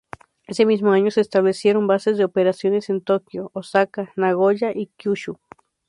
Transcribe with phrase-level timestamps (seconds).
[0.47, 5.37] Ese mismo año, se establecieron bases de operaciones en Tokio, Osaka, Nagoya y Kyūshū.